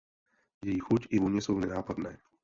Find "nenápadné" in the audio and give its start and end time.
1.59-2.17